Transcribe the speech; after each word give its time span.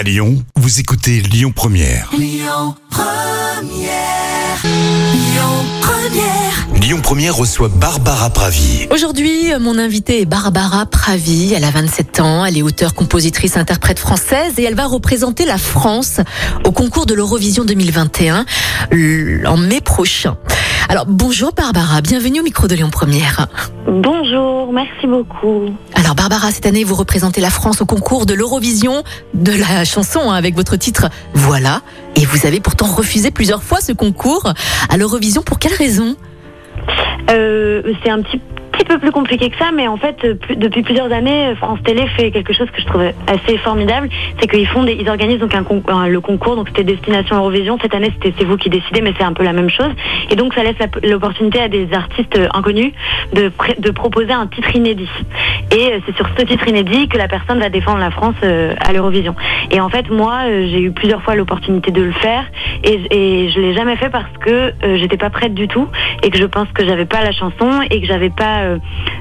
À 0.00 0.02
Lyon, 0.02 0.42
vous 0.56 0.80
écoutez 0.80 1.20
Lyon 1.20 1.52
Première. 1.54 2.08
Lyon 2.16 2.74
Première. 2.88 4.64
Lyon 6.80 7.00
Première 7.02 7.36
reçoit 7.36 7.68
Barbara 7.68 8.30
Pravi. 8.30 8.88
Aujourd'hui, 8.90 9.52
mon 9.60 9.78
invitée 9.78 10.22
est 10.22 10.24
Barbara 10.24 10.86
Pravi. 10.86 11.52
Elle 11.54 11.64
a 11.64 11.70
27 11.70 12.20
ans. 12.20 12.46
Elle 12.46 12.56
est 12.56 12.62
auteure, 12.62 12.94
compositrice, 12.94 13.58
interprète 13.58 13.98
française 13.98 14.54
et 14.56 14.62
elle 14.64 14.74
va 14.74 14.86
représenter 14.86 15.44
la 15.44 15.58
France 15.58 16.20
au 16.64 16.72
concours 16.72 17.04
de 17.04 17.12
l'Eurovision 17.12 17.66
2021 17.66 18.46
l- 18.92 19.44
en 19.46 19.58
mai 19.58 19.82
prochain. 19.82 20.38
Alors, 20.90 21.06
bonjour 21.06 21.52
Barbara. 21.52 22.00
Bienvenue 22.00 22.40
au 22.40 22.42
micro 22.42 22.66
de 22.66 22.74
Lyon 22.74 22.90
Première. 22.90 23.46
Bonjour, 23.86 24.72
merci 24.72 25.06
beaucoup. 25.06 25.72
Alors, 25.94 26.16
Barbara, 26.16 26.50
cette 26.50 26.66
année, 26.66 26.82
vous 26.82 26.96
représentez 26.96 27.40
la 27.40 27.50
France 27.50 27.80
au 27.80 27.86
concours 27.86 28.26
de 28.26 28.34
l'Eurovision 28.34 29.04
de 29.32 29.52
la 29.52 29.84
chanson 29.84 30.18
hein, 30.18 30.34
avec 30.34 30.56
votre 30.56 30.74
titre 30.74 31.08
Voilà. 31.32 31.82
Et 32.16 32.24
vous 32.24 32.44
avez 32.44 32.58
pourtant 32.58 32.86
refusé 32.86 33.30
plusieurs 33.30 33.62
fois 33.62 33.80
ce 33.80 33.92
concours 33.92 34.52
à 34.88 34.96
l'Eurovision. 34.96 35.42
Pour 35.42 35.60
quelle 35.60 35.74
raison? 35.74 36.16
Euh, 37.30 37.82
c'est 38.02 38.10
un 38.10 38.22
petit, 38.22 38.40
petit 38.80 38.86
peu 38.94 38.98
plus 38.98 39.10
compliqué 39.12 39.50
que 39.50 39.56
ça, 39.58 39.70
mais 39.74 39.86
en 39.88 39.96
fait, 39.98 40.24
depuis 40.56 40.82
plusieurs 40.82 41.12
années, 41.12 41.54
France 41.56 41.78
Télé 41.84 42.06
fait 42.16 42.30
quelque 42.30 42.52
chose 42.54 42.70
que 42.70 42.80
je 42.80 42.86
trouve 42.86 43.02
assez 43.26 43.58
formidable, 43.58 44.08
c'est 44.40 44.46
qu'ils 44.48 44.66
font 44.66 44.84
des, 44.84 44.92
ils 44.98 45.08
organisent 45.08 45.38
donc 45.40 45.54
un, 45.54 45.62
con- 45.64 45.82
un- 45.88 46.08
le 46.08 46.20
concours, 46.20 46.56
donc 46.56 46.68
c'était 46.68 46.84
Destination 46.84 47.36
Eurovision. 47.36 47.78
Cette 47.82 47.94
année, 47.94 48.10
c'était 48.14 48.34
c'est 48.38 48.44
vous 48.44 48.56
qui 48.56 48.70
décidez, 48.70 49.02
mais 49.02 49.12
c'est 49.18 49.24
un 49.24 49.34
peu 49.34 49.44
la 49.44 49.52
même 49.52 49.68
chose. 49.68 49.90
Et 50.30 50.36
donc, 50.36 50.54
ça 50.54 50.62
laisse 50.62 50.76
la- 50.78 51.08
l'opportunité 51.08 51.60
à 51.60 51.68
des 51.68 51.88
artistes 51.92 52.38
euh, 52.38 52.48
inconnus 52.54 52.92
de, 53.34 53.52
de 53.78 53.90
proposer 53.90 54.32
un 54.32 54.46
titre 54.46 54.74
inédit. 54.74 55.10
Et 55.72 55.92
euh, 55.92 55.98
c'est 56.06 56.16
sur 56.16 56.26
ce 56.38 56.44
titre 56.44 56.66
inédit 56.66 57.08
que 57.08 57.18
la 57.18 57.28
personne 57.28 57.58
va 57.60 57.68
défendre 57.68 57.98
la 57.98 58.10
France 58.10 58.34
euh, 58.44 58.74
à 58.80 58.92
l'Eurovision. 58.94 59.34
Et 59.70 59.80
en 59.80 59.90
fait, 59.90 60.08
moi, 60.10 60.44
j'ai 60.46 60.80
eu 60.80 60.90
plusieurs 60.92 61.22
fois 61.22 61.34
l'opportunité 61.34 61.90
de 61.90 62.02
le 62.02 62.12
faire, 62.12 62.44
et, 62.84 63.00
et 63.10 63.50
je 63.50 63.60
l'ai 63.60 63.74
jamais 63.74 63.96
fait 63.96 64.08
parce 64.08 64.30
que 64.40 64.72
j'étais 64.96 65.16
pas 65.18 65.30
prête 65.30 65.52
du 65.54 65.68
tout, 65.68 65.86
et 66.22 66.30
que 66.30 66.38
je 66.38 66.44
pense 66.46 66.68
que 66.72 66.84
j'avais 66.86 67.04
pas 67.04 67.22
la 67.22 67.32
chanson, 67.32 67.80
et 67.90 68.00
que 68.00 68.06
j'avais 68.06 68.30
pas 68.30 68.69
euh, 68.70 68.78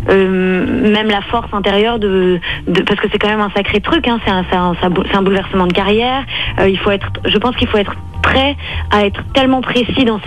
euh, 0.10 0.92
même 0.92 1.08
la 1.08 1.22
force 1.22 1.54
intérieure 1.54 2.00
de, 2.00 2.40
parce 2.86 3.00
que 3.00 3.08
c'est 3.12 3.20
quand 3.20 3.30
même 3.30 3.42
un 3.42 3.52
sacré 3.56 3.82
truc, 3.82 4.08
hein, 4.08 4.20
c'est 4.26 4.32
un, 4.32 4.76
un, 4.82 5.22
bouleversement 5.22 5.68
de 5.68 5.74
carrière. 5.74 6.24
Euh, 6.60 6.70
il 6.70 6.78
faut 6.80 6.92
être, 6.92 7.08
je 7.26 7.38
pense 7.38 7.56
qu'il 7.56 7.68
faut 7.68 7.78
être 7.78 7.96
prêt 8.22 8.56
à 8.92 9.06
être 9.06 9.22
tellement 9.34 9.62
précis 9.62 10.06
dans 10.06 10.20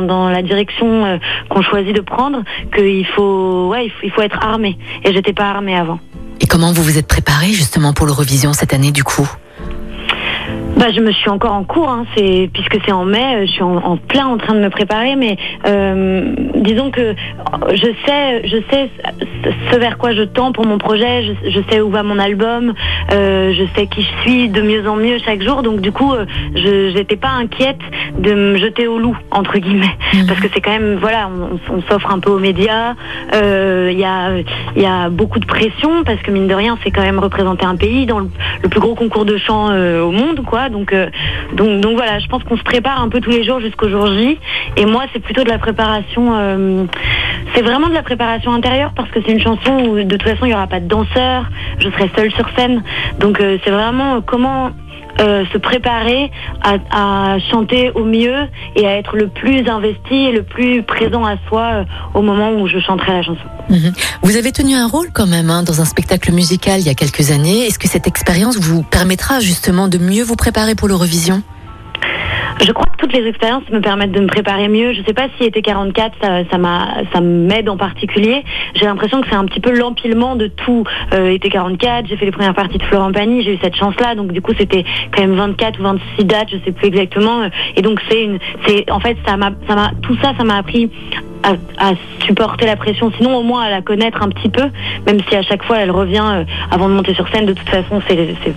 dans, 0.00 0.28
la 0.28 0.42
direction 0.42 1.18
qu'on 1.48 1.62
choisit 1.62 1.94
de 1.94 2.00
prendre 2.00 2.42
qu'il 2.74 3.06
faut, 3.06 3.68
ouais, 3.68 3.86
il 3.86 3.90
faut, 3.90 4.02
il 4.04 4.10
faut 4.10 4.22
être 4.22 4.38
armé. 4.42 4.76
Et 5.04 5.12
j'étais 5.12 5.32
pas 5.32 5.50
armée 5.50 5.76
avant. 5.76 6.00
Et 6.40 6.46
comment 6.46 6.72
vous 6.72 6.82
vous 6.82 6.98
êtes 6.98 7.06
préparée 7.06 7.52
justement 7.52 7.92
pour 7.92 8.06
l'Eurovision 8.06 8.52
cette 8.52 8.74
année 8.74 8.92
du 8.92 9.04
coup? 9.04 9.28
Bah, 10.78 10.92
je 10.94 11.00
me 11.00 11.10
suis 11.10 11.28
encore 11.28 11.52
en 11.54 11.64
cours, 11.64 11.88
hein, 11.88 12.04
c'est 12.16 12.48
puisque 12.52 12.78
c'est 12.86 12.92
en 12.92 13.04
mai, 13.04 13.34
euh, 13.34 13.46
je 13.46 13.50
suis 13.50 13.62
en, 13.64 13.76
en 13.78 13.96
plein 13.96 14.26
en 14.26 14.36
train 14.38 14.54
de 14.54 14.60
me 14.60 14.70
préparer, 14.70 15.16
mais 15.16 15.36
euh, 15.66 16.32
disons 16.54 16.92
que 16.92 17.16
je 17.72 17.88
sais, 18.06 18.42
je 18.46 18.58
sais 18.70 18.88
ce- 19.72 19.78
vers 19.78 19.98
quoi 19.98 20.12
je 20.12 20.22
tends 20.22 20.52
pour 20.52 20.66
mon 20.66 20.78
projet, 20.78 21.24
je, 21.24 21.50
je 21.50 21.60
sais 21.68 21.80
où 21.80 21.90
va 21.90 22.04
mon 22.04 22.18
album, 22.20 22.74
euh, 23.12 23.52
je 23.54 23.64
sais 23.74 23.88
qui 23.88 24.02
je 24.02 24.22
suis 24.22 24.48
de 24.50 24.62
mieux 24.62 24.88
en 24.88 24.94
mieux 24.94 25.18
chaque 25.24 25.42
jour, 25.42 25.62
donc 25.62 25.80
du 25.80 25.90
coup, 25.90 26.12
euh, 26.12 26.26
je 26.54 26.92
j'étais 26.94 27.16
pas 27.16 27.30
inquiète 27.30 27.80
de 28.18 28.32
me 28.34 28.56
jeter 28.58 28.86
au 28.86 29.00
loup 29.00 29.16
entre 29.32 29.58
guillemets, 29.58 29.96
parce 30.28 30.38
que 30.38 30.46
c'est 30.54 30.60
quand 30.60 30.70
même, 30.70 30.94
voilà, 31.00 31.28
on, 31.28 31.74
on 31.76 31.82
s'offre 31.90 32.12
un 32.12 32.20
peu 32.20 32.30
aux 32.30 32.38
médias, 32.38 32.94
euh, 33.34 33.88
il 33.92 33.98
y 33.98 34.04
a 34.04 34.30
il 34.76 34.82
y 34.82 34.86
a 34.86 35.08
beaucoup 35.10 35.40
de 35.40 35.46
pression 35.46 36.04
parce 36.04 36.20
que 36.22 36.30
mine 36.30 36.46
de 36.46 36.54
rien, 36.54 36.78
c'est 36.84 36.92
quand 36.92 37.02
même 37.02 37.18
représenter 37.18 37.66
un 37.66 37.74
pays 37.76 38.06
dans 38.06 38.20
le, 38.20 38.28
le 38.62 38.68
plus 38.68 38.80
gros 38.80 38.94
concours 38.94 39.24
de 39.24 39.36
chant 39.38 39.66
au 39.74 40.12
monde, 40.12 40.44
quoi. 40.46 40.67
Donc, 40.68 40.92
euh, 40.92 41.08
donc, 41.52 41.80
donc 41.80 41.96
voilà, 41.96 42.18
je 42.18 42.26
pense 42.26 42.42
qu'on 42.44 42.56
se 42.56 42.62
prépare 42.62 43.00
un 43.00 43.08
peu 43.08 43.20
tous 43.20 43.30
les 43.30 43.44
jours 43.44 43.60
jusqu'au 43.60 43.88
jour 43.88 44.06
J. 44.06 44.38
Et 44.76 44.86
moi, 44.86 45.04
c'est 45.12 45.20
plutôt 45.20 45.44
de 45.44 45.48
la 45.48 45.58
préparation. 45.58 46.34
euh, 46.34 46.84
c'est 47.54 47.62
vraiment 47.62 47.88
de 47.88 47.94
la 47.94 48.02
préparation 48.02 48.52
intérieure 48.52 48.92
parce 48.94 49.10
que 49.10 49.20
c'est 49.24 49.32
une 49.32 49.40
chanson 49.40 49.72
où 49.84 49.96
de 49.96 50.16
toute 50.16 50.22
façon 50.22 50.44
il 50.44 50.48
n'y 50.48 50.54
aura 50.54 50.66
pas 50.66 50.80
de 50.80 50.86
danseur, 50.86 51.46
je 51.78 51.88
serai 51.90 52.10
seule 52.16 52.30
sur 52.32 52.48
scène. 52.56 52.82
Donc 53.20 53.40
euh, 53.40 53.58
c'est 53.64 53.70
vraiment 53.70 54.20
comment 54.20 54.70
euh, 55.20 55.44
se 55.52 55.58
préparer 55.58 56.30
à, 56.62 57.36
chanter 57.50 57.90
au 57.94 58.04
mieux 58.04 58.46
et 58.76 58.86
à 58.86 58.96
être 58.96 59.16
le 59.16 59.28
plus 59.28 59.68
investi 59.68 60.14
et 60.14 60.32
le 60.32 60.42
plus 60.42 60.82
présent 60.82 61.24
à 61.24 61.36
soi 61.48 61.62
euh, 61.62 61.84
au 62.14 62.22
moment 62.22 62.52
où 62.52 62.68
je 62.68 62.78
chanterai 62.78 63.12
la 63.12 63.22
chanson. 63.22 63.40
Mhm. 63.68 63.92
Vous 64.22 64.36
avez 64.36 64.52
tenu 64.52 64.74
un 64.74 64.86
rôle 64.86 65.08
quand 65.12 65.26
même 65.26 65.50
hein, 65.50 65.62
dans 65.62 65.80
un 65.80 65.84
spectacle 65.84 66.32
musical 66.32 66.80
il 66.80 66.86
y 66.86 66.90
a 66.90 66.94
quelques 66.94 67.30
années. 67.30 67.66
Est-ce 67.66 67.78
que 67.78 67.88
cette 67.88 68.06
expérience 68.06 68.58
vous 68.58 68.82
permettra 68.82 69.40
justement 69.40 69.88
de 69.88 69.98
mieux 69.98 70.22
vous 70.22 70.36
préparer 70.36 70.74
pour 70.74 70.88
l'Eurovision? 70.88 71.42
Je 72.60 72.72
crois 72.72 72.86
que 72.86 72.96
toutes 72.98 73.12
les 73.12 73.26
expériences 73.26 73.62
me 73.70 73.80
permettent 73.80 74.10
de 74.12 74.20
me 74.20 74.26
préparer 74.26 74.68
mieux. 74.68 74.92
Je 74.92 75.02
sais 75.04 75.12
pas 75.14 75.28
si 75.38 75.44
été 75.44 75.62
44, 75.62 76.16
ça, 76.50 76.58
m'a, 76.58 76.88
ça 77.12 77.20
m'aide 77.20 77.68
en 77.68 77.76
particulier. 77.76 78.44
J'ai 78.74 78.84
l'impression 78.86 79.20
que 79.20 79.28
c'est 79.30 79.36
un 79.36 79.44
petit 79.44 79.60
peu 79.60 79.70
l'empilement 79.70 80.34
de 80.36 80.48
tout. 80.48 80.84
Euh, 81.14 81.30
été 81.30 81.48
44, 81.50 82.06
j'ai 82.08 82.16
fait 82.16 82.24
les 82.26 82.32
premières 82.32 82.54
parties 82.54 82.78
de 82.78 82.82
Florent 82.84 83.12
Pagny, 83.12 83.42
j'ai 83.42 83.54
eu 83.54 83.58
cette 83.62 83.76
chance-là, 83.76 84.14
donc 84.16 84.32
du 84.32 84.42
coup 84.42 84.52
c'était 84.58 84.84
quand 85.14 85.22
même 85.22 85.34
24 85.36 85.78
ou 85.78 85.82
26 85.84 86.24
dates, 86.24 86.48
je 86.50 86.56
sais 86.64 86.72
plus 86.72 86.88
exactement. 86.88 87.48
Et 87.76 87.82
donc 87.82 88.00
c'est 88.08 88.22
une, 88.24 88.38
c'est, 88.66 88.90
en 88.90 89.00
fait 89.00 89.16
ça 89.26 89.36
m'a, 89.36 89.50
ça 89.68 89.74
m'a, 89.74 89.90
tout 90.02 90.16
ça, 90.22 90.32
ça 90.36 90.44
m'a 90.44 90.56
appris 90.56 90.90
à, 91.44 91.92
supporter 92.26 92.66
la 92.66 92.76
pression, 92.76 93.12
sinon 93.16 93.36
au 93.36 93.42
moins 93.42 93.62
à 93.62 93.70
la 93.70 93.80
connaître 93.80 94.22
un 94.22 94.28
petit 94.28 94.48
peu, 94.48 94.64
même 95.06 95.20
si 95.28 95.36
à 95.36 95.42
chaque 95.42 95.62
fois 95.62 95.78
elle 95.78 95.90
revient 95.92 96.24
euh, 96.24 96.44
avant 96.70 96.88
de 96.88 96.94
monter 96.94 97.14
sur 97.14 97.28
scène. 97.28 97.46
De 97.46 97.52
toute 97.52 97.68
façon, 97.68 98.02
c'est- 98.08 98.34
c'est 98.44 98.54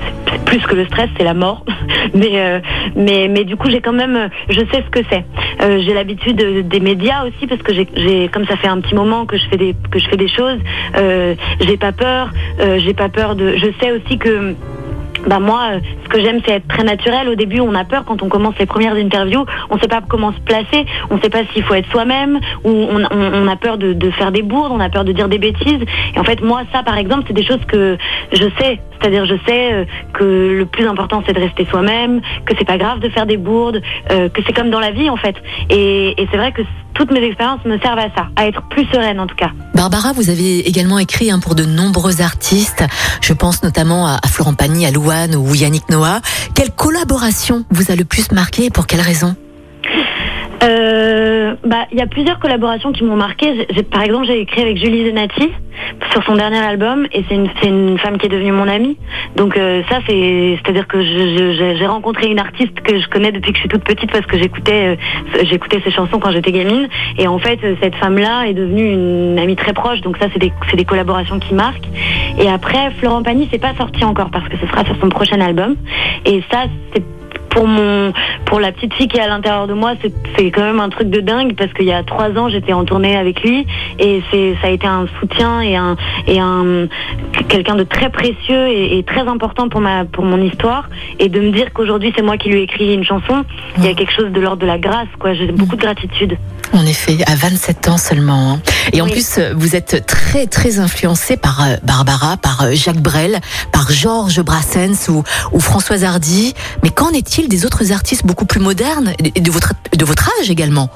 plus 0.51 0.67
que 0.67 0.75
le 0.75 0.85
stress, 0.85 1.09
c'est 1.17 1.23
la 1.23 1.33
mort. 1.33 1.63
mais, 2.13 2.31
euh, 2.33 2.59
mais, 2.95 3.29
mais 3.29 3.45
du 3.45 3.55
coup, 3.55 3.69
j'ai 3.69 3.79
quand 3.79 3.93
même, 3.93 4.17
euh, 4.17 4.27
je 4.49 4.59
sais 4.59 4.83
ce 4.85 4.89
que 4.89 4.99
c'est. 5.09 5.23
Euh, 5.61 5.79
j'ai 5.81 5.93
l'habitude 5.93 6.67
des 6.67 6.79
médias 6.81 7.25
aussi 7.25 7.47
parce 7.47 7.61
que 7.61 7.73
j'ai, 7.73 8.27
comme 8.27 8.45
ça 8.45 8.57
fait 8.57 8.67
un 8.67 8.81
petit 8.81 8.93
moment 8.93 9.25
que 9.25 9.37
je 9.37 9.47
fais 9.47 9.55
des, 9.55 9.75
que 9.89 9.97
je 9.97 10.09
fais 10.09 10.17
des 10.17 10.27
choses, 10.27 10.59
j'ai 11.61 11.77
pas 11.77 11.93
peur, 11.93 12.31
j'ai 12.77 12.93
pas 12.93 13.07
peur 13.07 13.35
de. 13.35 13.55
Je 13.55 13.67
sais 13.79 13.91
aussi 13.91 14.17
que 14.17 14.55
bah 15.27 15.39
moi, 15.39 15.73
euh, 15.73 15.79
ce 16.03 16.09
que 16.09 16.19
j'aime, 16.21 16.39
c'est 16.45 16.53
être 16.53 16.67
très 16.67 16.83
naturel. 16.83 17.29
Au 17.29 17.35
début, 17.35 17.59
on 17.59 17.73
a 17.75 17.83
peur 17.83 18.03
quand 18.05 18.21
on 18.23 18.29
commence 18.29 18.55
les 18.59 18.65
premières 18.65 18.95
interviews. 18.95 19.45
On 19.69 19.77
sait 19.79 19.87
pas 19.87 20.01
comment 20.07 20.33
se 20.33 20.39
placer. 20.39 20.85
On 21.09 21.19
sait 21.21 21.29
pas 21.29 21.43
s'il 21.53 21.63
faut 21.63 21.73
être 21.73 21.89
soi-même 21.91 22.39
ou 22.63 22.69
on, 22.69 23.47
a 23.47 23.55
peur 23.55 23.77
de, 23.77 24.11
faire 24.11 24.31
des 24.31 24.41
bourdes. 24.41 24.71
On 24.71 24.79
a 24.79 24.89
peur 24.89 25.03
de 25.03 25.11
dire 25.11 25.29
des 25.29 25.37
bêtises. 25.37 25.81
Et 26.15 26.19
en 26.19 26.23
fait, 26.23 26.41
moi, 26.41 26.63
ça, 26.73 26.83
par 26.83 26.97
exemple, 26.97 27.23
c'est 27.27 27.33
des 27.33 27.45
choses 27.45 27.63
que 27.67 27.97
je 28.31 28.45
sais. 28.59 28.79
C'est-à-dire, 28.99 29.25
je 29.25 29.35
sais 29.47 29.73
euh, 29.73 29.85
que 30.13 30.23
le 30.23 30.65
plus 30.65 30.87
important, 30.87 31.23
c'est 31.25 31.33
de 31.33 31.39
rester 31.39 31.65
soi-même, 31.65 32.21
que 32.45 32.53
c'est 32.57 32.65
pas 32.65 32.77
grave 32.77 32.99
de 32.99 33.09
faire 33.09 33.25
des 33.25 33.37
bourdes, 33.37 33.81
euh, 34.11 34.29
que 34.29 34.41
c'est 34.45 34.53
comme 34.53 34.69
dans 34.69 34.79
la 34.79 34.91
vie, 34.91 35.09
en 35.09 35.17
fait. 35.17 35.35
Et, 35.69 36.15
c'est 36.31 36.37
vrai 36.37 36.51
que 36.51 36.61
toutes 36.93 37.11
mes 37.11 37.23
expériences 37.23 37.65
me 37.65 37.79
servent 37.79 37.99
à 37.99 38.09
ça, 38.15 38.27
à 38.35 38.47
être 38.47 38.61
plus 38.69 38.85
sereine, 38.85 39.19
en 39.19 39.27
tout 39.27 39.35
cas. 39.35 39.49
Barbara, 39.73 40.13
vous 40.13 40.29
avez 40.29 40.67
également 40.67 40.99
écrit 40.99 41.31
hein, 41.31 41.39
pour 41.39 41.55
de 41.55 41.65
nombreux 41.65 42.21
artistes. 42.21 42.85
Je 43.21 43.33
pense 43.33 43.63
notamment 43.63 44.07
à, 44.07 44.19
Florent 44.27 44.53
Pagny, 44.53 44.85
à 44.85 44.91
Ou 45.35 45.55
Yannick 45.55 45.89
Noah. 45.89 46.21
Quelle 46.55 46.71
collaboration 46.71 47.65
vous 47.69 47.91
a 47.91 47.95
le 47.95 48.05
plus 48.05 48.31
marqué 48.31 48.65
et 48.65 48.69
pour 48.69 48.87
quelle 48.87 49.01
raison? 49.01 49.35
Bah, 51.65 51.85
il 51.91 51.97
y 51.97 52.01
a 52.01 52.07
plusieurs 52.07 52.39
collaborations 52.39 52.91
qui 52.91 53.03
m'ont 53.03 53.15
marqué. 53.15 53.67
Par 53.91 54.01
exemple, 54.01 54.25
j'ai 54.25 54.39
écrit 54.39 54.61
avec 54.61 54.77
Julie 54.77 55.07
Zenati 55.07 55.49
sur 56.11 56.23
son 56.23 56.35
dernier 56.35 56.59
album, 56.59 57.07
et 57.11 57.23
c'est 57.27 57.35
une, 57.35 57.49
une 57.63 57.97
femme 57.97 58.17
qui 58.17 58.25
est 58.25 58.29
devenue 58.29 58.51
mon 58.51 58.67
amie. 58.67 58.97
Donc 59.35 59.57
euh, 59.57 59.81
ça, 59.89 59.99
c'est, 60.07 60.57
c'est-à-dire 60.61 60.87
que 60.87 61.01
j'ai 61.01 61.85
rencontré 61.85 62.27
une 62.27 62.39
artiste 62.39 62.79
que 62.81 62.99
je 62.99 63.07
connais 63.07 63.31
depuis 63.31 63.51
que 63.51 63.57
je 63.57 63.61
suis 63.61 63.69
toute 63.69 63.83
petite 63.83 64.11
parce 64.11 64.25
que 64.25 64.37
j'écoutais, 64.37 64.97
euh, 65.35 65.43
j'écoutais 65.43 65.81
ses 65.83 65.91
chansons 65.91 66.19
quand 66.19 66.31
j'étais 66.31 66.51
gamine. 66.51 66.87
Et 67.17 67.27
en 67.27 67.39
fait, 67.39 67.59
cette 67.81 67.95
femme-là 67.95 68.47
est 68.47 68.53
devenue 68.53 68.91
une 68.91 69.39
amie 69.39 69.55
très 69.55 69.73
proche. 69.73 70.01
Donc 70.01 70.17
ça, 70.17 70.27
c'est 70.33 70.39
des, 70.39 70.51
des 70.73 70.85
collaborations 70.85 71.39
qui 71.39 71.53
marquent. 71.53 71.87
Et 72.39 72.49
après, 72.49 72.91
Florent 72.99 73.23
Pagny, 73.23 73.47
c'est 73.51 73.61
pas 73.61 73.75
sorti 73.75 74.03
encore 74.03 74.29
parce 74.31 74.47
que 74.49 74.57
ce 74.57 74.67
sera 74.67 74.83
sur 74.85 74.95
son 74.99 75.09
prochain 75.09 75.39
album. 75.39 75.75
Et 76.25 76.43
ça, 76.51 76.63
c'est 76.93 77.03
pour 77.51 77.67
mon 77.67 78.11
pour 78.45 78.59
la 78.59 78.71
petite 78.71 78.93
fille 78.95 79.07
qui 79.07 79.17
est 79.17 79.21
à 79.21 79.27
l'intérieur 79.27 79.67
de 79.67 79.73
moi 79.73 79.93
c'est 80.37 80.51
quand 80.51 80.61
même 80.63 80.79
un 80.79 80.89
truc 80.89 81.09
de 81.09 81.19
dingue 81.21 81.53
parce 81.55 81.71
qu'il 81.73 81.85
y 81.85 81.91
a 81.93 82.01
trois 82.03 82.29
ans 82.37 82.49
j'étais 82.49 82.73
en 82.73 82.83
tournée 82.85 83.15
avec 83.15 83.41
lui 83.43 83.65
et 83.99 84.21
c'est 84.31 84.55
ça 84.61 84.67
a 84.67 84.71
été 84.71 84.87
un 84.87 85.05
soutien 85.19 85.61
et 85.61 85.75
un 85.75 85.95
et 86.27 86.39
un 86.39 86.87
quelqu'un 87.47 87.75
de 87.75 87.83
très 87.83 88.09
précieux 88.09 88.67
et, 88.67 88.97
et 88.97 89.03
très 89.03 89.27
important 89.27 89.69
pour 89.69 89.81
ma 89.81 90.05
pour 90.05 90.23
mon 90.25 90.41
histoire 90.41 90.89
et 91.19 91.29
de 91.29 91.39
me 91.39 91.51
dire 91.51 91.71
qu'aujourd'hui 91.73 92.11
c'est 92.15 92.21
moi 92.23 92.37
qui 92.37 92.49
lui 92.49 92.59
ai 92.59 92.63
écrit 92.63 92.93
une 92.93 93.03
chanson 93.03 93.43
il 93.77 93.85
y 93.85 93.87
a 93.87 93.93
quelque 93.93 94.13
chose 94.13 94.31
de 94.31 94.39
l'ordre 94.39 94.61
de 94.61 94.67
la 94.67 94.77
grâce 94.79 95.07
quoi 95.19 95.33
j'ai 95.33 95.51
beaucoup 95.51 95.75
de 95.75 95.81
gratitude 95.81 96.37
En 96.73 96.85
effet, 96.85 97.17
à 97.27 97.35
27 97.35 97.89
ans 97.89 97.97
seulement. 97.97 98.53
hein. 98.53 98.59
Et 98.93 99.01
en 99.01 99.05
Oui. 99.05 99.11
plus, 99.11 99.39
vous 99.55 99.75
êtes 99.75 100.05
très 100.05 100.47
très 100.47 100.79
influencé 100.79 101.35
par 101.35 101.57
euh, 101.63 101.75
Barbara, 101.83 102.37
par 102.37 102.61
euh, 102.61 102.71
Jacques 102.73 103.01
Brel, 103.01 103.39
par 103.73 103.91
Georges 103.91 104.41
Brassens 104.41 105.09
ou, 105.09 105.21
ou 105.51 105.59
Françoise 105.59 106.05
Hardy. 106.05 106.53
Mais 106.81 106.89
qu'en 106.89 107.09
est-il 107.09 107.40
des 107.47 107.65
autres 107.65 107.91
artistes 107.91 108.25
beaucoup 108.25 108.45
plus 108.45 108.59
modernes 108.59 109.13
et 109.19 109.41
de 109.41 109.51
votre 109.51 109.73
de 109.95 110.05
votre 110.05 110.29
âge 110.39 110.49
également? 110.49 110.89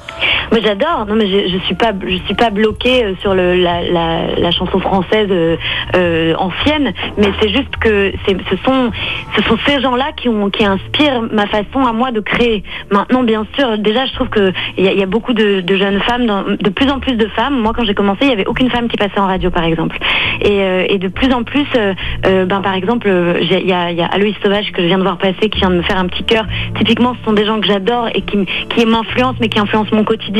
Moi 0.52 0.60
j'adore. 0.64 1.06
Non 1.08 1.16
mais 1.16 1.28
je, 1.28 1.50
je 1.52 1.58
suis 1.66 1.76
pas 1.76 1.92
je 2.06 2.18
suis 2.26 2.34
pas 2.36 2.50
bloquée 2.50 3.04
euh, 3.06 3.14
sur 3.22 3.34
le, 3.34 3.56
la, 3.56 3.82
la, 3.84 4.36
la 4.38 4.52
chanson 4.52 4.80
française 4.80 5.28
euh, 5.32 5.56
euh, 5.96 6.34
ancienne, 6.38 6.94
mais 7.18 7.28
c'est 7.42 7.50
juste 7.50 7.76
que 7.80 8.12
ce 8.28 8.56
sont 8.66 8.92
ce 9.36 9.44
sont 9.44 9.58
ces 9.66 9.82
gens-là 9.82 10.12
qui 10.16 10.30
ont 10.30 10.50
qui 10.50 10.66
inspirent 10.66 11.22
ma 11.32 11.48
façon 11.48 11.86
à 11.88 11.94
moi 11.94 12.12
de 12.12 12.20
créer. 12.20 12.64
Maintenant 12.92 13.24
bien 13.24 13.46
sûr, 13.58 13.78
déjà 13.78 14.06
je 14.06 14.14
trouve 14.14 14.30
que 14.30 14.52
il 14.78 14.86
y, 14.86 14.94
y 15.00 15.04
a 15.04 15.06
beaucoup 15.06 15.34
de, 15.34 15.62
de 15.62 15.76
jeunes 15.78 16.00
femmes, 16.02 16.26
dans- 16.26 16.44
de 16.44 16.70
plus 16.70 16.90
en 16.90 17.00
plus 17.00 17.16
de 17.16 17.28
femmes. 17.28 17.60
Moi 17.60 17.74
quand 17.76 17.86
j'ai 17.86 17.94
commencé, 17.96 18.20
il 18.24 18.30
y 18.30 18.34
avait 18.34 18.48
aucune 18.48 18.70
femme 18.70 18.88
qui 18.88 18.98
passait 18.98 19.20
en 19.20 19.28
radio 19.28 19.50
par 19.50 19.64
exemple. 19.64 19.98
Et, 20.42 20.62
euh, 20.62 20.86
et 20.90 20.98
de 20.98 21.08
plus 21.08 21.32
en 21.34 21.44
plus, 21.44 21.66
euh, 21.78 22.46
ben 22.46 22.62
par 22.62 22.74
exemple, 22.74 23.08
il 23.42 23.48
y 23.68 23.74
a, 23.74 23.92
y 23.92 24.02
a 24.02 24.06
Aloïs 24.08 24.36
Sauvage 24.44 24.72
que 24.72 24.82
je 24.82 24.88
viens 24.88 24.98
de 24.98 25.04
voir 25.04 25.18
passer 25.18 25.50
qui 25.50 25.60
vient 25.60 25.70
de 25.70 25.76
me 25.78 25.82
faire 25.84 25.98
un 25.98 26.08
petit 26.08 26.24
cœur. 26.24 26.46
Typiquement, 26.78 27.16
ce 27.20 27.26
sont 27.26 27.34
des 27.34 27.46
gens 27.46 27.60
que 27.60 27.68
j'adore 27.68 28.10
et 28.14 28.22
qui, 28.22 28.46
qui 28.70 28.86
m'influencent, 28.86 29.38
mais 29.40 29.48
qui 29.50 29.60
influencent 29.60 29.96
mon 29.96 30.04
quotidien 30.04 30.35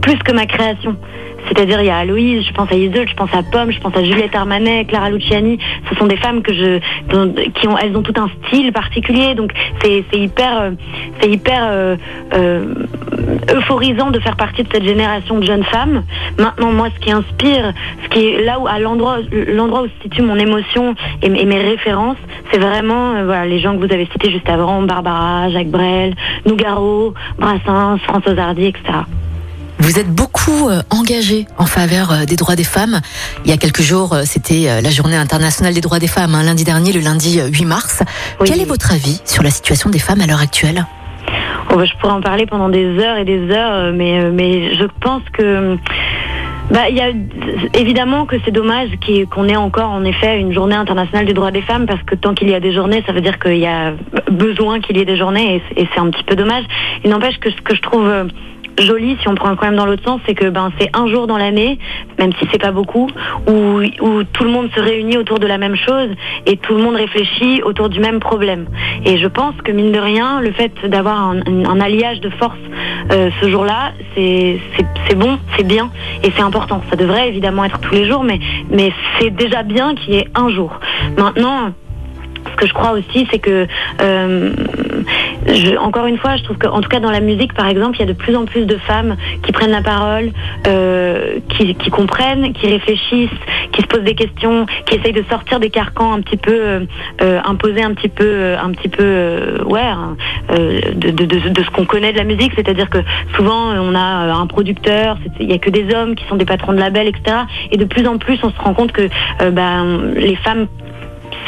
plus 0.00 0.16
que 0.18 0.32
ma 0.32 0.46
création. 0.46 0.96
C'est-à-dire, 1.48 1.80
il 1.80 1.86
y 1.86 1.90
a 1.90 1.96
Aloïse, 1.96 2.46
je 2.46 2.52
pense 2.52 2.70
à 2.70 2.74
Isolde, 2.74 3.08
je 3.08 3.14
pense 3.14 3.32
à 3.34 3.42
Pomme, 3.42 3.72
je 3.72 3.80
pense 3.80 3.96
à 3.96 4.04
Juliette 4.04 4.34
Armanet, 4.36 4.84
Clara 4.84 5.08
Luciani. 5.10 5.58
Ce 5.88 5.96
sont 5.96 6.06
des 6.06 6.18
femmes 6.18 6.42
que 6.42 6.52
je, 6.52 6.78
qui 7.54 7.66
ont, 7.66 7.78
elles 7.78 7.96
ont 7.96 8.02
tout 8.02 8.12
un 8.20 8.28
style 8.46 8.70
particulier. 8.72 9.34
Donc, 9.34 9.52
c'est 9.82 10.04
hyper, 10.12 10.60
euh, 10.60 10.70
c'est 11.18 11.30
hyper 11.30 11.62
euh, 11.62 11.96
euh, 12.34 12.74
euphorisant 13.54 14.10
de 14.10 14.20
faire 14.20 14.36
partie 14.36 14.62
de 14.64 14.68
cette 14.70 14.84
génération 14.84 15.38
de 15.38 15.44
jeunes 15.46 15.64
femmes. 15.64 16.04
Maintenant, 16.38 16.72
moi, 16.72 16.88
ce 16.94 17.00
qui 17.00 17.10
inspire, 17.10 17.72
ce 18.04 18.08
qui 18.10 18.26
est 18.26 18.44
là 18.44 18.60
où, 18.60 18.66
à 18.68 18.78
l'endroit, 18.78 19.18
l'endroit 19.32 19.82
où 19.82 19.86
se 19.86 20.02
situe 20.02 20.22
mon 20.22 20.36
émotion 20.36 20.94
et, 21.22 21.30
mes- 21.30 21.60
références, 21.60 22.18
c'est 22.52 22.58
vraiment, 22.60 23.14
euh, 23.14 23.24
voilà, 23.24 23.46
les 23.46 23.60
gens 23.60 23.72
que 23.76 23.84
vous 23.86 23.92
avez 23.92 24.06
cités 24.12 24.30
juste 24.30 24.48
avant, 24.48 24.82
Barbara, 24.82 25.48
Jacques 25.50 25.68
Brel, 25.70 26.14
Nougaro, 26.46 27.14
Brassens, 27.38 27.98
Françoise 28.06 28.38
Hardy, 28.38 28.66
etc. 28.66 29.00
Vous 29.80 29.98
êtes 29.98 30.10
beaucoup 30.14 30.68
euh, 30.68 30.82
engagé 30.90 31.46
en 31.56 31.64
faveur 31.64 32.12
euh, 32.12 32.24
des 32.26 32.36
droits 32.36 32.54
des 32.54 32.64
femmes. 32.64 33.00
Il 33.44 33.50
y 33.50 33.54
a 33.54 33.56
quelques 33.56 33.80
jours, 33.80 34.12
euh, 34.12 34.22
c'était 34.24 34.82
la 34.82 34.90
journée 34.90 35.16
internationale 35.16 35.72
des 35.72 35.80
droits 35.80 35.98
des 35.98 36.06
femmes, 36.06 36.34
hein, 36.34 36.42
lundi 36.42 36.64
dernier, 36.64 36.92
le 36.92 37.00
lundi 37.00 37.40
euh, 37.40 37.48
8 37.48 37.64
mars. 37.64 38.02
Oui. 38.40 38.48
Quel 38.50 38.60
est 38.60 38.66
votre 38.66 38.92
avis 38.92 39.20
sur 39.24 39.42
la 39.42 39.50
situation 39.50 39.88
des 39.88 39.98
femmes 39.98 40.20
à 40.20 40.26
l'heure 40.26 40.40
actuelle? 40.40 40.84
Oh, 41.72 41.76
bah, 41.76 41.84
je 41.86 41.92
pourrais 41.98 42.12
en 42.12 42.20
parler 42.20 42.44
pendant 42.46 42.68
des 42.68 42.98
heures 42.98 43.16
et 43.16 43.24
des 43.24 43.50
heures, 43.50 43.92
mais, 43.94 44.30
mais 44.30 44.74
je 44.74 44.84
pense 45.00 45.22
que. 45.32 45.76
Bah, 46.70 46.88
y 46.88 47.00
a 47.00 47.08
évidemment 47.74 48.26
que 48.26 48.36
c'est 48.44 48.52
dommage 48.52 48.90
qu'on 49.30 49.48
ait 49.48 49.56
encore 49.56 49.90
en 49.90 50.04
effet 50.04 50.38
une 50.38 50.52
journée 50.52 50.76
internationale 50.76 51.26
des 51.26 51.32
droits 51.32 51.50
des 51.50 51.62
femmes 51.62 51.84
parce 51.86 52.00
que 52.04 52.14
tant 52.14 52.32
qu'il 52.32 52.48
y 52.48 52.54
a 52.54 52.60
des 52.60 52.72
journées, 52.72 53.02
ça 53.06 53.12
veut 53.12 53.20
dire 53.22 53.40
qu'il 53.40 53.56
y 53.58 53.66
a 53.66 53.92
besoin 54.30 54.78
qu'il 54.80 54.96
y 54.96 55.00
ait 55.00 55.04
des 55.04 55.16
journées 55.16 55.56
et, 55.76 55.88
c'est- 55.92 55.98
un 56.00 56.10
petit 56.10 56.22
peu 56.22 56.36
dommage. 56.36 56.62
Il 57.02 57.10
n'empêche 57.10 57.38
que 57.40 57.50
ce 57.50 57.60
que 57.60 57.74
je 57.74 57.82
trouve 57.82 58.08
joli, 58.80 59.16
si 59.20 59.28
on 59.28 59.34
prend 59.34 59.54
quand 59.56 59.66
même 59.66 59.76
dans 59.76 59.86
l'autre 59.86 60.02
sens, 60.04 60.20
c'est 60.26 60.34
que 60.34 60.48
ben 60.50 60.70
c'est 60.78 60.90
un 60.96 61.06
jour 61.06 61.26
dans 61.26 61.36
l'année, 61.38 61.78
même 62.18 62.32
si 62.38 62.46
c'est 62.50 62.60
pas 62.60 62.72
beaucoup, 62.72 63.08
où, 63.46 63.52
où 64.00 64.24
tout 64.24 64.44
le 64.44 64.50
monde 64.50 64.68
se 64.74 64.80
réunit 64.80 65.16
autour 65.18 65.38
de 65.38 65.46
la 65.46 65.58
même 65.58 65.76
chose 65.76 66.08
et 66.46 66.56
tout 66.56 66.74
le 66.74 66.82
monde 66.82 66.96
réfléchit 66.96 67.62
autour 67.62 67.88
du 67.88 68.00
même 68.00 68.20
problème. 68.20 68.66
Et 69.04 69.18
je 69.18 69.26
pense 69.26 69.54
que 69.64 69.72
mine 69.72 69.92
de 69.92 69.98
rien, 69.98 70.40
le 70.40 70.52
fait 70.52 70.72
d'avoir 70.86 71.20
un, 71.20 71.40
un- 71.46 71.80
alliage 71.80 72.20
de 72.20 72.30
force 72.30 72.58
euh, 73.12 73.30
ce 73.40 73.48
jour-là, 73.50 73.92
c'est 74.14 74.58
bon, 75.16 75.38
c'est 75.56 75.66
bien 75.66 75.90
et 76.22 76.30
c'est 76.36 76.42
important. 76.42 76.82
Ça 76.90 76.96
devrait 76.96 77.28
évidemment 77.28 77.64
être 77.64 77.80
tous 77.80 77.94
les 77.94 78.06
jours, 78.06 78.22
mais 78.24 78.38
mais 78.70 78.92
c'est 79.18 79.30
déjà 79.30 79.62
bien 79.62 79.94
qu'il 79.94 80.14
y 80.14 80.18
ait 80.18 80.28
un 80.34 80.50
jour. 80.50 80.78
Maintenant. 81.16 81.72
Ce 82.52 82.56
que 82.56 82.66
je 82.66 82.72
crois 82.72 82.92
aussi, 82.92 83.28
c'est 83.30 83.38
que, 83.38 83.66
euh, 84.00 84.52
je- 85.54 85.76
encore 85.76 86.06
une 86.06 86.18
fois, 86.18 86.36
je 86.36 86.44
trouve 86.44 86.58
qu'en 86.58 86.80
tout 86.80 86.88
cas 86.88 87.00
dans 87.00 87.10
la 87.10 87.20
musique, 87.20 87.52
par 87.54 87.66
exemple, 87.68 87.96
il 87.96 88.00
y 88.00 88.02
a 88.02 88.06
de 88.06 88.12
plus 88.12 88.36
en 88.36 88.44
plus 88.44 88.66
de 88.66 88.76
femmes 88.76 89.16
qui 89.42 89.52
prennent 89.52 89.70
la 89.70 89.82
parole, 89.82 90.30
euh, 90.66 91.38
qui, 91.48 91.74
qui 91.74 91.90
comprennent, 91.90 92.52
qui 92.52 92.66
réfléchissent, 92.68 93.30
qui 93.72 93.82
se 93.82 93.86
posent 93.86 94.02
des 94.04 94.14
questions, 94.14 94.66
qui 94.86 94.96
essayent 94.96 95.12
de 95.12 95.24
sortir 95.28 95.60
des 95.60 95.70
carcans 95.70 96.12
un 96.12 96.20
petit 96.20 96.36
peu 96.36 96.52
euh, 96.52 96.80
euh, 97.22 97.40
imposés, 97.44 97.82
un 97.82 97.94
petit 97.94 98.08
peu, 98.08 98.24
euh, 98.26 98.56
un 98.58 98.70
petit 98.72 98.88
peu, 98.88 99.02
euh, 99.02 99.64
ouais, 99.64 99.80
hein, 99.80 100.16
de, 100.50 101.10
de, 101.10 101.24
de, 101.24 101.48
de 101.48 101.62
ce 101.62 101.70
qu'on 101.70 101.84
connaît 101.86 102.12
de 102.12 102.18
la 102.18 102.24
musique. 102.24 102.52
C'est-à-dire 102.54 102.88
que 102.90 102.98
souvent, 103.36 103.72
on 103.74 103.94
a 103.94 104.00
un 104.00 104.46
producteur, 104.46 105.16
il 105.38 105.50
y 105.50 105.54
a 105.54 105.58
que 105.58 105.70
des 105.70 105.94
hommes 105.94 106.14
qui 106.14 106.24
sont 106.26 106.36
des 106.36 106.44
patrons 106.44 106.72
de 106.72 106.78
labels, 106.78 107.08
etc. 107.08 107.36
Et 107.70 107.76
de 107.76 107.84
plus 107.84 108.06
en 108.06 108.18
plus, 108.18 108.38
on 108.42 108.50
se 108.50 108.58
rend 108.60 108.74
compte 108.74 108.92
que 108.92 109.08
ben, 109.50 110.12
les 110.14 110.36
femmes 110.36 110.66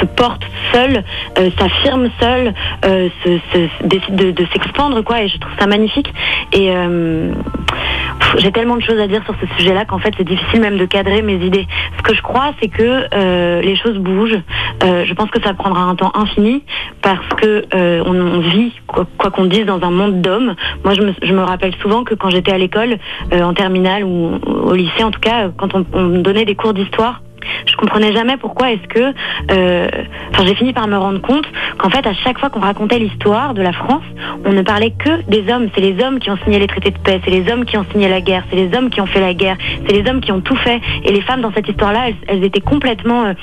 se 0.03 0.07
portent 0.07 0.45
seules, 0.73 1.05
euh, 1.39 1.51
s'affirment 1.59 2.11
seules, 2.21 2.53
euh, 2.85 3.09
se, 3.25 3.87
décident 3.87 4.33
de, 4.33 4.47
s'expandre, 4.53 5.03
quoi. 5.03 5.23
Et 5.23 5.29
je 5.29 5.39
trouve 5.39 5.53
ça 5.59 5.67
magnifique. 5.67 6.13
Et 6.53 6.71
euh, 6.71 7.33
j'ai 8.39 8.53
tellement 8.53 8.77
de 8.77 8.83
choses 8.83 8.99
à 8.99 9.07
dire 9.07 9.23
sur 9.25 9.35
ce 9.41 9.47
sujet-là 9.57 9.85
qu'en 9.85 9.99
fait, 9.99 10.13
c'est 10.17 10.25
difficile 10.25 10.61
même 10.61 10.79
de 10.79 10.87
cadrer 10.87 11.23
mes 11.23 11.37
idées. 11.45 11.67
Ce 11.99 12.03
que 12.03 12.15
je 12.15 12.23
crois, 12.23 12.53
c'est 12.61 12.69
que 12.69 13.07
euh, 13.15 13.61
les 13.63 13.77
choses 13.77 13.99
bougent. 13.99 14.41
Je 14.83 15.15
pense 15.15 15.31
que 15.31 15.41
ça 15.43 15.55
prendra 15.55 15.83
un 15.83 15.95
temps 15.95 16.11
infini 16.15 16.65
parce 17.03 17.27
que 17.37 17.65
on, 17.73 18.41
vit, 18.41 18.73
quoi 18.87 19.31
qu'on 19.31 19.45
dise, 19.45 19.65
dans 19.65 19.83
un 19.83 19.91
monde 19.91 20.21
d'hommes. 20.21 20.55
Moi, 20.85 20.95
je 20.95 21.03
me, 21.03 21.15
je 21.23 21.33
me 21.33 21.43
rappelle 21.43 21.75
souvent 21.77 22.03
que 22.05 22.15
quand 22.15 22.31
j'étais 22.31 22.53
à 22.53 22.59
l'école, 22.59 22.97
en 23.33 23.55
terminale 23.55 24.05
ou 24.05 24.39
au 24.45 24.75
lycée, 24.75 25.05
en 25.05 25.11
tout 25.11 25.21
cas, 25.21 25.51
quand 25.57 25.69
on, 25.75 26.09
donnait 26.19 26.45
des 26.45 26.57
cours 26.57 26.75
d'histoire, 26.75 27.21
je 27.67 27.77
comprenais 27.77 28.13
jamais 28.13 28.37
pourquoi 28.37 28.73
est-ce 28.73 28.87
que 28.89 29.15
euh, 29.51 29.89
enfin 30.33 30.45
j'ai 30.47 30.55
fini 30.55 30.73
par 30.73 30.87
me 30.89 30.97
rendre 30.97 31.21
compte 31.21 31.47
qu'en 31.79 31.91
fait 31.91 32.07
à 32.07 32.15
chaque 32.15 32.39
fois 32.39 32.51
qu'on 32.51 32.61
racontait 32.61 32.99
l'histoire 32.99 33.55
de 33.55 33.63
la 33.63 33.73
France 33.73 34.05
on 34.45 34.53
ne 34.53 34.63
parlait 34.63 34.93
que 34.93 35.23
des 35.29 35.53
hommes. 35.53 35.69
C'est 35.75 35.81
les 35.81 36.03
hommes 36.03 36.19
qui 36.19 36.31
ont 36.31 36.39
signé 36.45 36.59
les 36.59 36.67
traités 36.67 36.91
de 36.91 36.99
paix 36.99 37.21
c'est 37.25 37.31
les 37.31 37.51
hommes 37.51 37.65
qui 37.65 37.77
ont 37.77 37.85
signé 37.93 38.09
la 38.09 38.21
guerre 38.21 38.45
c'est 38.51 38.57
les 38.57 38.77
hommes 38.77 38.91
qui 38.91 39.01
ont 39.01 39.07
fait 39.07 39.21
la 39.21 39.35
guerre 39.35 39.57
c'est 39.87 39.93
les 39.93 40.09
hommes 40.09 40.21
qui 40.21 40.33
ont 40.33 40.41
tout 40.41 40.57
fait. 40.57 40.81
Et 41.05 41.13
les 41.13 41.23
femmes 41.23 41.41
dans 41.41 41.53
cette 41.53 41.69
histoire 41.69 41.93
là 41.93 42.09
elles, 42.09 42.17
elles 42.29 42.45
étaient 42.45 42.61
complètement 42.61 43.25
euh, 43.25 43.35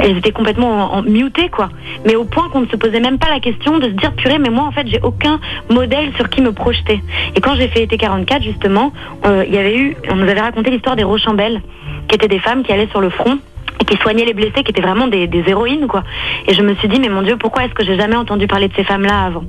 elles 0.00 0.16
étaient 0.18 0.32
complètement 0.32 0.92
en, 0.92 0.98
en 0.98 1.02
mutées 1.02 1.48
quoi. 1.48 1.68
Mais 2.04 2.16
au 2.16 2.24
point 2.24 2.48
qu'on 2.50 2.60
ne 2.60 2.66
se 2.66 2.76
posait 2.76 3.00
même 3.00 3.18
pas 3.18 3.30
la 3.30 3.40
question 3.40 3.78
de 3.78 3.84
se 3.84 3.94
dire 3.94 4.12
purée 4.12 4.38
mais 4.38 4.50
moi 4.50 4.64
en 4.64 4.72
fait 4.72 4.86
j'ai 4.86 5.00
aucun 5.02 5.40
modèle 5.70 6.12
sur 6.16 6.28
qui 6.28 6.40
me 6.40 6.52
projeter. 6.52 7.02
Et 7.34 7.40
quand 7.40 7.54
j'ai 7.54 7.68
fait 7.68 7.82
été 7.82 7.96
44 7.96 8.42
justement 8.42 8.92
euh, 9.26 9.44
il 9.46 9.54
y 9.54 9.58
avait 9.58 9.76
eu 9.76 9.96
on 10.10 10.16
nous 10.16 10.28
avait 10.28 10.40
raconté 10.40 10.70
l'histoire 10.70 10.96
des 10.96 11.04
Rochambelles 11.04 11.62
qui 12.08 12.16
étaient 12.16 12.28
des 12.28 12.38
femmes 12.38 12.62
qui 12.62 12.72
allaient 12.72 12.88
sur 12.88 13.00
le 13.00 13.10
front 13.10 13.38
et 13.80 13.84
qui 13.84 13.96
soignaient 13.98 14.24
les 14.24 14.34
blessés, 14.34 14.62
qui 14.62 14.70
étaient 14.70 14.82
vraiment 14.82 15.06
des, 15.08 15.26
des 15.26 15.44
héroïnes, 15.46 15.86
quoi. 15.86 16.04
Et 16.46 16.54
je 16.54 16.62
me 16.62 16.74
suis 16.76 16.88
dit, 16.88 17.00
mais 17.00 17.08
mon 17.08 17.22
Dieu, 17.22 17.36
pourquoi 17.36 17.64
est-ce 17.64 17.74
que 17.74 17.84
j'ai 17.84 17.96
jamais 17.96 18.16
entendu 18.16 18.46
parler 18.46 18.68
de 18.68 18.74
ces 18.74 18.84
femmes-là 18.84 19.24
avant 19.26 19.44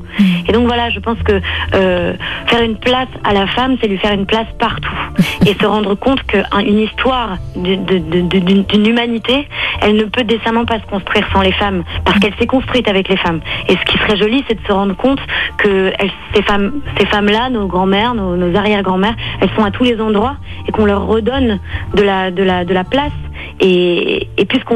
Et 0.48 0.52
donc 0.52 0.66
voilà, 0.68 0.90
je 0.90 1.00
pense 1.00 1.18
que 1.24 1.40
euh, 1.74 2.14
faire 2.48 2.62
une 2.64 2.78
place 2.78 3.08
à 3.24 3.34
la 3.34 3.48
femme, 3.48 3.78
c'est 3.82 3.88
lui 3.88 3.98
faire 3.98 4.14
une 4.14 4.26
place 4.26 4.48
partout. 4.60 4.90
Et 5.46 5.54
se 5.54 5.66
rendre 5.66 5.94
compte 5.96 6.24
qu'une 6.24 6.80
histoire 6.80 7.38
d'une 7.56 8.88
humanité, 8.88 9.48
elle 9.82 9.96
ne 9.96 10.04
peut 10.06 10.24
décemment 10.24 10.66
pas 10.66 10.80
se 10.80 10.86
construire 10.86 11.28
sans 11.32 11.42
les 11.42 11.52
femmes, 11.52 11.84
parce 12.04 12.20
qu'elle 12.20 12.34
s'est 12.40 12.48
construite 12.48 12.88
avec 12.88 13.10
les 13.10 13.18
femmes. 13.18 13.40
Et 13.70 13.74
ce 13.76 13.86
qui 13.86 13.98
serait 14.00 14.18
joli, 14.18 14.44
c'est 14.48 14.60
de 14.62 14.66
se 14.68 14.72
rendre 14.72 14.96
compte 14.96 15.20
que 15.58 15.92
elles- 16.00 16.12
ces 16.34 16.42
femmes, 16.42 16.74
ces 17.00 17.06
femmes-là, 17.06 17.50
nos 17.50 17.68
grands-mères, 17.68 18.14
nos, 18.16 18.36
nos 18.36 18.56
arrière-grands-mères, 18.58 19.16
elles 19.42 19.50
sont 19.56 19.64
à 19.64 19.72
tous 19.72 19.84
les 19.84 20.00
endroits 20.02 20.38
et 20.68 20.72
qu'on 20.72 20.86
leur 20.86 21.06
redonne 21.06 21.60
de 21.94 22.02
la, 22.04 22.32
de 22.32 22.44
la, 22.44 22.66
de 22.66 22.74
la 22.74 22.84
place. 22.84 23.12
Et, 23.60 24.28
puisque 24.48 24.74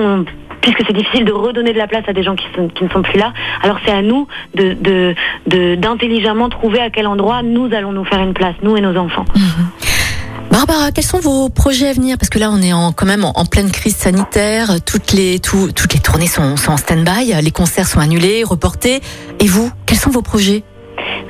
c'est 0.87 0.93
difficile 0.93 1.25
de 1.25 1.31
redonner 1.31 1.73
de 1.73 1.77
la 1.77 1.87
place 1.87 2.03
à 2.07 2.13
des 2.13 2.23
gens 2.23 2.35
qui, 2.35 2.45
ne 2.59 2.89
sont 2.89 3.01
plus 3.01 3.17
là, 3.19 3.33
alors 3.63 3.77
c'est 3.85 3.91
à 3.91 4.01
nous 4.01 4.27
d'intelligemment 5.45 6.49
trouver 6.49 6.79
à 6.79 6.89
quel 6.89 7.07
endroit 7.07 7.41
nous 7.43 7.69
allons 7.73 7.91
nous 7.91 8.05
faire 8.05 8.19
une 8.21 8.33
place, 8.33 8.55
nous 8.61 8.75
et 8.77 8.81
nos 8.81 8.95
enfants. 8.97 9.25
Barbara, 10.51 10.91
quels 10.91 11.05
sont 11.05 11.19
vos 11.19 11.49
projets 11.49 11.89
à 11.89 11.93
venir? 11.93 12.17
Parce 12.17 12.29
que 12.29 12.39
là, 12.39 12.49
on 12.51 12.59
est 12.61 12.71
quand 12.95 13.05
même 13.05 13.23
en, 13.23 13.45
pleine 13.45 13.71
crise 13.71 13.95
sanitaire. 13.95 14.81
Toutes 14.83 15.11
les, 15.13 15.39
tout- 15.39 15.71
toutes 15.75 15.93
les 15.93 15.99
tournées 15.99 16.25
sont 16.27 16.55
en 16.67 16.77
stand-by. 16.77 17.33
Les 17.41 17.51
concerts 17.51 17.87
sont 17.87 17.99
annulés, 17.99 18.43
reportés. 18.43 18.99
Et 19.39 19.45
vous, 19.47 19.69
quels 19.85 19.99
sont 19.99 20.09
vos 20.09 20.23
projets? 20.23 20.63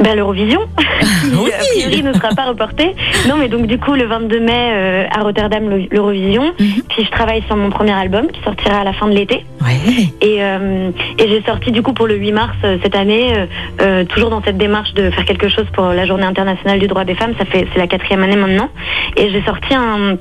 Ben, 0.02 0.16
l'Eurovision, 0.16 0.62
qui 0.78 1.36
Oui. 1.36 1.52
a 1.52 1.58
priori 1.58 2.04
ne 2.04 2.14
sera 2.14 2.30
pas 2.30 2.46
reporté. 2.46 2.96
Non, 3.28 3.36
mais 3.38 3.50
donc 3.50 3.68
du 3.68 3.78
coup, 3.78 3.94
le 3.96 4.06
22 4.06 4.40
mai 4.40 4.52
euh, 4.72 5.06
à 5.12 5.22
Rotterdam, 5.24 5.70
le- 5.70 5.88
l'Eurovision. 5.92 6.54
Mhm. 6.60 6.82
Puis 6.90 7.04
je 7.04 7.12
travaille 7.12 7.44
sur 7.48 7.56
mon 7.58 7.70
premier 7.70 7.92
album 7.92 8.28
qui 8.32 8.42
sortira 8.42 8.80
à 8.80 8.84
la 8.84 8.94
fin 8.94 9.08
de 9.08 9.14
l'été. 9.14 9.44
Ouais. 9.62 9.76
Et, 10.22 10.38
euh, 10.44 10.92
et 11.18 11.28
j'ai 11.28 11.42
sorti 11.44 11.72
du 11.72 11.82
coup 11.82 11.92
pour 11.94 12.08
le 12.08 12.16
8 12.16 12.32
mars 12.32 12.56
euh, 12.64 12.78
cette 12.82 12.96
année, 12.96 13.34
euh, 13.36 13.46
euh, 13.82 14.06
toujours 14.06 14.30
dans 14.30 14.42
cette 14.42 14.58
démarche 14.58 14.94
de 14.94 15.10
faire 15.12 15.26
quelque 15.26 15.50
chose 15.50 15.66
pour 15.74 15.86
la 15.88 16.06
Journée 16.06 16.24
internationale 16.26 16.80
du 16.80 16.88
droit 16.88 17.04
des 17.04 17.16
femmes. 17.16 17.34
Ça 17.38 17.46
fait 17.46 17.68
c'est 17.74 17.80
la 17.80 17.88
quatrième 17.88 18.24
année 18.24 18.36
maintenant. 18.38 18.70
Et 19.18 19.30
j'ai 19.32 19.42
sorti 19.44 19.74
un 19.74 20.16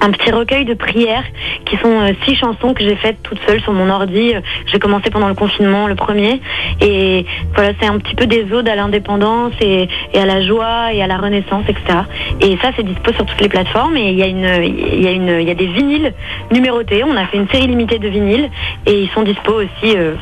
un 0.00 0.10
petit 0.10 0.30
recueil 0.30 0.64
de 0.64 0.74
prières 0.74 1.24
qui 1.64 1.76
sont 1.76 2.00
euh, 2.00 2.12
six 2.24 2.34
chansons 2.36 2.74
que 2.74 2.82
j'ai 2.82 2.96
faites 2.96 3.22
toute 3.22 3.38
seule 3.46 3.60
sur 3.60 3.72
mon 3.72 3.88
ordi. 3.90 4.34
Euh, 4.34 4.40
J'ai 4.66 4.78
commencé 4.78 5.10
pendant 5.10 5.28
le 5.28 5.34
confinement, 5.34 5.86
le 5.86 5.94
premier. 5.94 6.40
Et 6.80 7.24
voilà, 7.54 7.72
c'est 7.80 7.86
un 7.86 7.98
petit 7.98 8.14
peu 8.14 8.26
des 8.26 8.52
odes 8.52 8.68
à 8.68 8.74
l'indépendance 8.74 9.52
et, 9.60 9.88
à 10.14 10.26
la 10.26 10.42
joie 10.42 10.92
et 10.92 11.02
à 11.02 11.06
la 11.06 11.18
renaissance, 11.18 11.64
etc. 11.68 12.00
Et 12.40 12.56
ça, 12.62 12.70
c'est 12.76 12.82
dispo 12.82 13.12
sur 13.12 13.26
toutes 13.26 13.40
les 13.40 13.48
plateformes. 13.48 13.96
Et 13.96 14.10
il 14.10 14.18
y 14.18 14.22
a 14.22 14.26
y 14.28 15.54
des 15.54 15.66
vinyles 15.66 16.12
numérotés. 16.50 17.04
On 17.04 17.16
a 17.16 17.26
fait 17.26 17.38
une 17.38 17.48
série 17.48 17.66
limitée 17.66 17.98
de 17.98 18.08
vinyles 18.08 18.50
et 18.86 19.02
ils 19.02 19.10
sont 19.10 19.22
dispo 19.22 19.52
aussi 19.52 19.96
euh, 19.96 20.14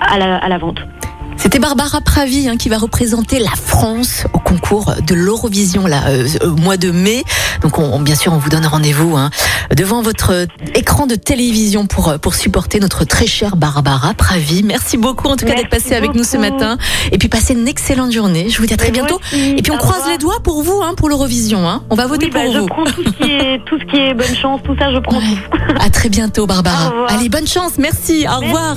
à 0.00 0.48
la 0.48 0.58
vente. 0.58 0.80
C'était 1.42 1.58
Barbara 1.58 2.00
Pravi 2.02 2.48
hein, 2.48 2.56
qui 2.58 2.68
va 2.68 2.76
représenter 2.76 3.38
la 3.38 3.50
France 3.50 4.24
au 4.34 4.38
concours 4.38 4.92
de 5.06 5.14
l'Eurovision 5.14 5.86
là 5.86 6.02
euh, 6.08 6.28
au 6.44 6.54
mois 6.56 6.76
de 6.76 6.90
mai. 6.90 7.24
Donc 7.62 7.78
on, 7.78 7.98
bien 8.00 8.14
sûr 8.14 8.32
on 8.34 8.38
vous 8.38 8.50
donne 8.50 8.66
rendez-vous 8.66 9.16
hein, 9.16 9.30
devant 9.74 10.02
votre 10.02 10.46
écran 10.74 11.06
de 11.06 11.14
télévision 11.14 11.86
pour 11.86 12.18
pour 12.20 12.34
supporter 12.34 12.78
notre 12.78 13.04
très 13.04 13.26
chère 13.26 13.56
Barbara 13.56 14.12
Pravi. 14.14 14.62
Merci 14.62 14.98
beaucoup 14.98 15.28
en 15.28 15.36
tout 15.36 15.46
cas 15.46 15.54
d'être 15.54 15.70
passé 15.70 15.94
avec 15.94 16.14
nous 16.14 16.24
ce 16.24 16.36
matin 16.36 16.76
et 17.10 17.16
puis 17.16 17.28
passez 17.28 17.54
une 17.54 17.66
excellente 17.68 18.12
journée. 18.12 18.48
Je 18.50 18.58
vous 18.58 18.66
dis 18.66 18.74
à 18.74 18.76
très 18.76 18.90
bientôt. 18.90 19.18
aussi. 19.32 19.54
Et 19.56 19.62
puis 19.62 19.72
on 19.72 19.78
croise 19.78 19.94
revoir. 20.00 20.10
les 20.12 20.18
doigts 20.18 20.40
pour 20.44 20.62
vous 20.62 20.82
hein, 20.82 20.92
pour 20.96 21.08
l'Eurovision. 21.08 21.66
Hein. 21.68 21.82
On 21.88 21.94
va 21.94 22.06
voter 22.06 22.26
Oui, 22.26 22.32
bah, 22.32 22.44
pour 22.44 22.52
je 22.54 22.58
vous. 22.58 22.66
prends 22.66 22.84
tout 22.84 23.02
ce 23.02 23.10
qui 23.24 23.30
est 23.32 23.64
tout 23.66 23.78
ce 23.78 23.84
qui 23.86 23.96
est 23.96 24.14
bonne 24.14 24.36
chance, 24.36 24.60
tout 24.64 24.76
ça, 24.78 24.92
je 24.92 24.98
prends 24.98 25.16
Ouais. 25.18 25.24
tout. 25.50 25.58
À 25.80 25.88
très 25.88 26.10
bientôt 26.10 26.46
Barbara. 26.46 26.92
Allez 27.08 27.28
bonne 27.30 27.46
chance. 27.46 27.72
Merci. 27.78 28.26
Au 28.30 28.40
revoir. 28.44 28.76